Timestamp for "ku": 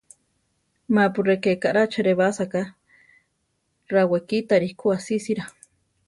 4.79-4.85